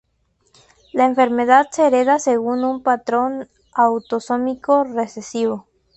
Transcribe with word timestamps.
La 0.93 1.05
enfermedad 1.05 1.67
se 1.69 1.85
hereda 1.85 2.17
según 2.17 2.63
un 2.65 2.81
patrón 2.81 3.47
autosómico 3.71 4.83
recesivo. 4.83 5.67